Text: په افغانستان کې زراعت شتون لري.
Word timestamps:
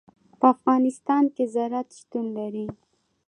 په 0.39 0.45
افغانستان 0.55 1.23
کې 1.35 1.43
زراعت 1.53 1.87
شتون 1.99 2.25
لري. 2.37 2.65